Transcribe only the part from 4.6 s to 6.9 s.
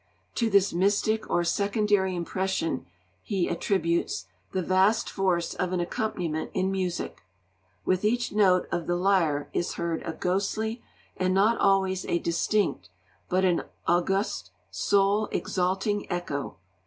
vast force of an accompaniment in